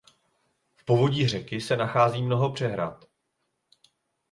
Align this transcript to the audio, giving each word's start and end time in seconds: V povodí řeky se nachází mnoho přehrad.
V 0.75 0.85
povodí 0.85 1.27
řeky 1.27 1.61
se 1.61 1.77
nachází 1.77 2.23
mnoho 2.23 2.51
přehrad. 2.53 3.05